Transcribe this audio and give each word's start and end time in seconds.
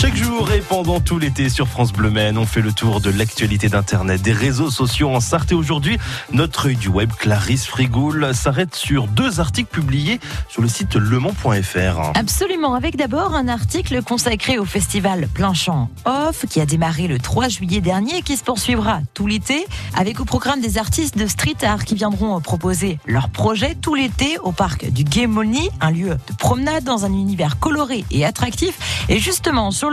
Chaque 0.00 0.16
jour 0.16 0.50
et 0.50 0.62
pendant 0.62 0.98
tout 0.98 1.18
l'été 1.18 1.50
sur 1.50 1.68
France 1.68 1.92
Bleu 1.92 2.08
Maine, 2.08 2.38
on 2.38 2.46
fait 2.46 2.62
le 2.62 2.72
tour 2.72 3.02
de 3.02 3.10
l'actualité 3.10 3.68
d'Internet, 3.68 4.22
des 4.22 4.32
réseaux 4.32 4.70
sociaux 4.70 5.10
en 5.10 5.20
Sarthe. 5.20 5.52
Et 5.52 5.54
aujourd'hui, 5.54 5.98
notre 6.32 6.68
œil 6.68 6.76
du 6.76 6.88
web, 6.88 7.10
Clarisse 7.12 7.66
Frigoul, 7.66 8.34
s'arrête 8.34 8.74
sur 8.74 9.08
deux 9.08 9.40
articles 9.40 9.68
publiés 9.70 10.18
sur 10.48 10.62
le 10.62 10.68
site 10.68 10.94
lemans.fr. 10.94 12.12
Absolument, 12.14 12.72
avec 12.72 12.96
d'abord 12.96 13.34
un 13.34 13.46
article 13.46 14.02
consacré 14.02 14.58
au 14.58 14.64
festival 14.64 15.28
Plein 15.34 15.52
Champ 15.52 15.90
Off 16.06 16.46
qui 16.48 16.62
a 16.62 16.64
démarré 16.64 17.06
le 17.06 17.18
3 17.18 17.48
juillet 17.48 17.82
dernier 17.82 18.16
et 18.16 18.22
qui 18.22 18.38
se 18.38 18.42
poursuivra 18.42 19.00
tout 19.12 19.26
l'été 19.26 19.66
avec 19.94 20.18
au 20.18 20.24
programme 20.24 20.62
des 20.62 20.78
artistes 20.78 21.18
de 21.18 21.26
street 21.26 21.62
art 21.62 21.84
qui 21.84 21.94
viendront 21.94 22.40
proposer 22.40 22.98
leurs 23.04 23.28
projets 23.28 23.74
tout 23.74 23.94
l'été 23.94 24.38
au 24.38 24.52
parc 24.52 24.90
du 24.90 25.04
Guémoni, 25.04 25.68
un 25.82 25.90
lieu 25.90 26.16
de 26.26 26.34
promenade 26.38 26.84
dans 26.84 27.04
un 27.04 27.12
univers 27.12 27.58
coloré 27.58 28.06
et 28.10 28.24
attractif. 28.24 28.78
Et 29.10 29.18
justement, 29.18 29.70
sur 29.70 29.89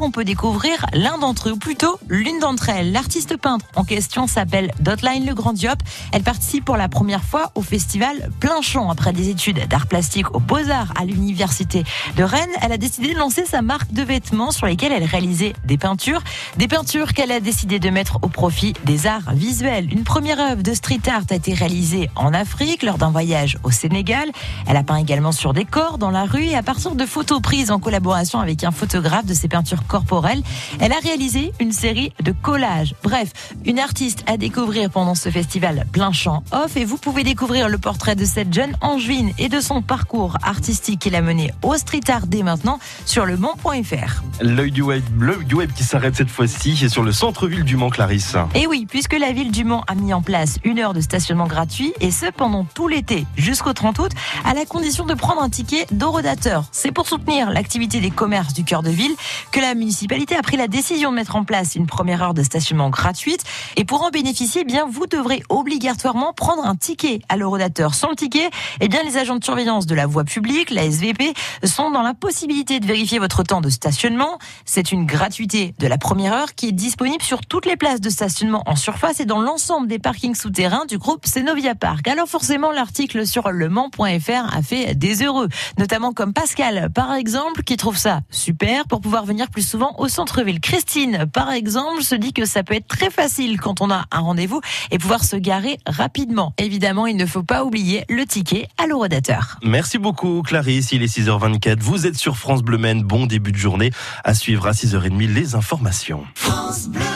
on 0.00 0.10
peut 0.10 0.24
découvrir 0.24 0.86
l'un 0.92 1.18
d'entre 1.18 1.48
eux, 1.48 1.52
ou 1.52 1.56
plutôt 1.56 1.98
l'une 2.08 2.38
d'entre 2.38 2.68
elles. 2.68 2.92
L'artiste 2.92 3.36
peintre 3.36 3.66
en 3.76 3.84
question 3.84 4.26
s'appelle 4.26 4.72
Dotline 4.80 5.26
Le 5.26 5.34
Grand 5.34 5.52
Diop. 5.52 5.78
Elle 6.12 6.22
participe 6.22 6.64
pour 6.64 6.76
la 6.76 6.88
première 6.88 7.22
fois 7.22 7.50
au 7.54 7.62
festival 7.62 8.30
Plein. 8.40 8.52
Après 8.90 9.12
des 9.12 9.28
études 9.28 9.66
d'art 9.68 9.86
plastique 9.86 10.34
aux 10.34 10.38
Beaux-Arts 10.38 10.92
à 11.00 11.04
l'université 11.04 11.84
de 12.16 12.22
Rennes, 12.22 12.50
elle 12.60 12.70
a 12.70 12.76
décidé 12.76 13.12
de 13.12 13.18
lancer 13.18 13.44
sa 13.44 13.60
marque 13.60 13.92
de 13.92 14.02
vêtements 14.02 14.52
sur 14.52 14.66
lesquels 14.66 14.92
elle 14.92 15.04
réalisait 15.04 15.54
des 15.64 15.78
peintures. 15.78 16.22
Des 16.58 16.68
peintures 16.68 17.12
qu'elle 17.12 17.32
a 17.32 17.40
décidé 17.40 17.78
de 17.78 17.90
mettre 17.90 18.18
au 18.22 18.28
profit 18.28 18.74
des 18.84 19.06
arts 19.06 19.32
visuels. 19.34 19.92
Une 19.92 20.04
première 20.04 20.38
œuvre 20.38 20.62
de 20.62 20.74
street 20.74 21.00
art 21.08 21.22
a 21.30 21.34
été 21.34 21.54
réalisée 21.54 22.08
en 22.14 22.32
Afrique 22.34 22.82
lors 22.82 22.98
d'un 22.98 23.10
voyage 23.10 23.58
au 23.64 23.70
Sénégal. 23.70 24.30
Elle 24.66 24.76
a 24.76 24.84
peint 24.84 24.96
également 24.96 25.32
sur 25.32 25.54
des 25.54 25.64
corps 25.64 25.98
dans 25.98 26.10
la 26.10 26.24
rue 26.24 26.44
et 26.44 26.56
à 26.56 26.62
partir 26.62 26.94
de 26.94 27.06
photos 27.06 27.40
prises 27.40 27.70
en 27.70 27.80
collaboration 27.80 28.38
avec 28.38 28.62
un 28.62 28.70
photographe 28.70 29.11
de 29.20 29.34
ses 29.34 29.48
peintures 29.48 29.86
corporelles. 29.86 30.42
Elle 30.80 30.92
a 30.92 30.98
réalisé 30.98 31.52
une 31.60 31.72
série 31.72 32.12
de 32.22 32.32
collages. 32.32 32.94
Bref, 33.02 33.32
une 33.66 33.78
artiste 33.78 34.24
à 34.26 34.38
découvrir 34.38 34.88
pendant 34.88 35.14
ce 35.14 35.28
festival 35.28 35.86
plein 35.92 36.12
champ 36.12 36.42
off 36.52 36.76
et 36.76 36.86
vous 36.86 36.96
pouvez 36.96 37.24
découvrir 37.24 37.68
le 37.68 37.76
portrait 37.76 38.16
de 38.16 38.24
cette 38.24 38.54
jeune 38.54 38.74
angevine 38.80 39.32
et 39.38 39.50
de 39.50 39.60
son 39.60 39.82
parcours 39.82 40.38
artistique 40.42 41.00
qu'il 41.00 41.14
a 41.14 41.20
mené 41.20 41.52
au 41.62 41.76
street 41.76 42.00
art 42.08 42.26
dès 42.26 42.42
maintenant 42.42 42.78
sur 43.04 43.26
le 43.26 43.36
Mans.fr. 43.36 44.22
L'œil 44.40 44.70
du 44.70 44.82
web, 44.82 45.02
l'œil 45.18 45.44
du 45.44 45.56
web 45.56 45.70
qui 45.72 45.84
s'arrête 45.84 46.16
cette 46.16 46.30
fois-ci 46.30 46.78
est 46.82 46.88
sur 46.88 47.02
le 47.02 47.12
centre-ville 47.12 47.64
du 47.64 47.76
Mans, 47.76 47.90
Clarisse. 47.90 48.36
Et 48.54 48.66
oui, 48.66 48.86
puisque 48.88 49.18
la 49.18 49.32
ville 49.32 49.50
du 49.50 49.64
Mans 49.64 49.84
a 49.88 49.94
mis 49.94 50.14
en 50.14 50.22
place 50.22 50.58
une 50.64 50.78
heure 50.78 50.94
de 50.94 51.00
stationnement 51.00 51.46
gratuit 51.46 51.92
et 52.00 52.10
ce 52.10 52.26
pendant 52.30 52.64
tout 52.64 52.88
l'été 52.88 53.26
jusqu'au 53.36 53.72
30 53.72 53.98
août 53.98 54.12
à 54.44 54.54
la 54.54 54.64
condition 54.64 55.04
de 55.04 55.14
prendre 55.14 55.42
un 55.42 55.50
ticket 55.50 55.86
d'horodateur. 55.90 56.64
C'est 56.72 56.92
pour 56.92 57.08
soutenir 57.08 57.50
l'activité 57.50 58.00
des 58.00 58.10
commerces 58.10 58.54
du 58.54 58.64
cœur 58.64 58.82
de 58.82 58.90
ville 58.90 59.01
que 59.50 59.60
la 59.60 59.74
municipalité 59.74 60.36
a 60.36 60.42
pris 60.42 60.56
la 60.56 60.68
décision 60.68 61.10
de 61.10 61.16
mettre 61.16 61.36
en 61.36 61.44
place 61.44 61.74
une 61.74 61.86
première 61.86 62.22
heure 62.22 62.34
de 62.34 62.42
stationnement 62.42 62.90
gratuite. 62.90 63.44
Et 63.76 63.84
pour 63.84 64.02
en 64.02 64.10
bénéficier, 64.10 64.62
eh 64.62 64.64
bien, 64.64 64.86
vous 64.90 65.06
devrez 65.06 65.42
obligatoirement 65.48 66.32
prendre 66.32 66.64
un 66.64 66.76
ticket 66.76 67.20
à 67.28 67.36
l'eurodateur. 67.36 67.94
Sans 67.94 68.10
le 68.10 68.16
ticket, 68.16 68.50
eh 68.80 68.88
bien, 68.88 69.02
les 69.02 69.16
agents 69.16 69.36
de 69.36 69.44
surveillance 69.44 69.86
de 69.86 69.94
la 69.94 70.06
voie 70.06 70.24
publique, 70.24 70.70
la 70.70 70.84
SVP, 70.84 71.34
sont 71.64 71.90
dans 71.90 72.02
la 72.02 72.14
possibilité 72.14 72.80
de 72.80 72.86
vérifier 72.86 73.18
votre 73.18 73.42
temps 73.42 73.60
de 73.60 73.70
stationnement. 73.70 74.38
C'est 74.64 74.92
une 74.92 75.06
gratuité 75.06 75.74
de 75.78 75.86
la 75.86 75.98
première 75.98 76.32
heure 76.32 76.54
qui 76.54 76.68
est 76.68 76.72
disponible 76.72 77.22
sur 77.22 77.40
toutes 77.46 77.66
les 77.66 77.76
places 77.76 78.00
de 78.00 78.10
stationnement 78.10 78.62
en 78.66 78.76
surface 78.76 79.20
et 79.20 79.24
dans 79.24 79.40
l'ensemble 79.40 79.88
des 79.88 79.98
parkings 79.98 80.34
souterrains 80.34 80.86
du 80.86 80.98
groupe 80.98 81.26
Cenovia 81.26 81.74
Park. 81.74 82.08
Alors 82.08 82.28
forcément, 82.28 82.70
l'article 82.72 83.26
sur 83.26 83.50
lemans.fr 83.50 84.56
a 84.56 84.62
fait 84.62 84.94
des 84.94 85.22
heureux, 85.22 85.48
notamment 85.78 86.12
comme 86.12 86.32
Pascal, 86.32 86.90
par 86.94 87.14
exemple, 87.14 87.62
qui 87.62 87.76
trouve 87.76 87.96
ça 87.96 88.20
super 88.30 88.86
pour 88.92 89.00
pouvoir 89.00 89.24
venir 89.24 89.48
plus 89.48 89.66
souvent 89.66 89.94
au 89.96 90.06
centre-ville. 90.06 90.60
Christine, 90.60 91.24
par 91.32 91.50
exemple, 91.50 92.02
se 92.02 92.14
dit 92.14 92.34
que 92.34 92.44
ça 92.44 92.62
peut 92.62 92.74
être 92.74 92.88
très 92.88 93.08
facile 93.08 93.58
quand 93.58 93.80
on 93.80 93.90
a 93.90 94.04
un 94.10 94.18
rendez-vous 94.18 94.60
et 94.90 94.98
pouvoir 94.98 95.24
se 95.24 95.34
garer 95.34 95.78
rapidement. 95.86 96.52
Évidemment, 96.58 97.06
il 97.06 97.16
ne 97.16 97.24
faut 97.24 97.42
pas 97.42 97.64
oublier 97.64 98.04
le 98.10 98.26
ticket 98.26 98.68
à 98.76 98.86
l'eurodateur. 98.86 99.56
Merci 99.62 99.96
beaucoup 99.96 100.42
Clarisse, 100.42 100.92
il 100.92 101.02
est 101.02 101.06
6h24, 101.06 101.78
vous 101.80 102.06
êtes 102.06 102.16
sur 102.16 102.36
France 102.36 102.62
Bleu 102.62 102.76
Maine, 102.76 103.02
bon 103.02 103.24
début 103.24 103.52
de 103.52 103.56
journée, 103.56 103.92
à 104.24 104.34
suivre 104.34 104.66
à 104.66 104.72
6h30 104.72 105.32
les 105.32 105.54
informations. 105.54 106.26
France 106.34 106.88
Bleu. 106.88 107.11